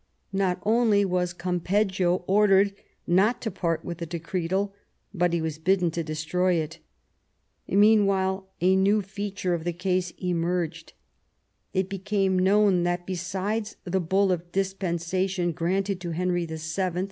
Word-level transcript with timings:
Not 0.33 0.59
only 0.63 1.05
was 1.05 1.31
Campeggio 1.31 2.23
ordered 2.25 2.73
not 3.05 3.39
to 3.43 3.51
part 3.51 3.85
with 3.85 3.99
the 3.99 4.07
decretal, 4.07 4.73
but 5.13 5.31
he 5.31 5.39
was 5.39 5.59
bidden 5.59 5.91
to 5.91 6.01
destroy 6.03 6.55
it. 6.55 6.79
Mean 7.69 8.07
while 8.07 8.49
a 8.61 8.75
new 8.75 9.03
feature 9.03 9.53
of 9.53 9.63
the 9.63 9.73
case 9.73 10.11
emerged. 10.19 10.93
It 11.75 11.87
became 11.87 12.39
known 12.39 12.81
that, 12.81 13.05
besides 13.05 13.75
the 13.83 13.99
bull 14.01 14.31
of 14.31 14.51
dispensation 14.51 15.51
granted 15.51 16.01
to 16.01 16.09
Henry 16.09 16.47
VII. 16.47 16.59